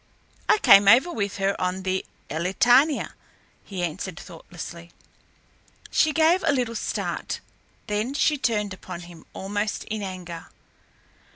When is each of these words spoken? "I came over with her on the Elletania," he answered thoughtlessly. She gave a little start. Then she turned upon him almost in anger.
"I 0.49 0.57
came 0.57 0.87
over 0.87 1.11
with 1.11 1.37
her 1.37 1.53
on 1.61 1.83
the 1.83 2.03
Elletania," 2.27 3.11
he 3.63 3.83
answered 3.83 4.19
thoughtlessly. 4.19 4.89
She 5.91 6.11
gave 6.11 6.43
a 6.43 6.51
little 6.51 6.73
start. 6.73 7.39
Then 7.85 8.15
she 8.15 8.35
turned 8.39 8.73
upon 8.73 9.01
him 9.01 9.27
almost 9.33 9.83
in 9.83 10.01
anger. 10.01 10.47